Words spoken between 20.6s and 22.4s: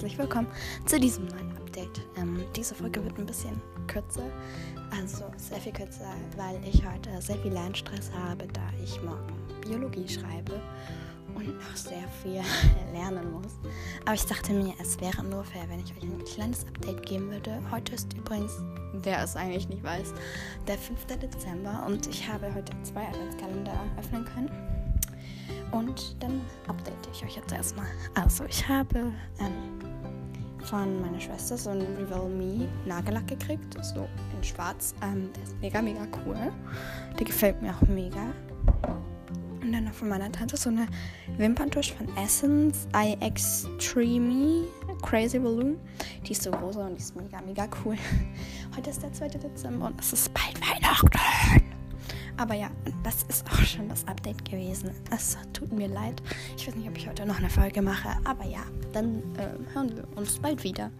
der 5. Dezember und ich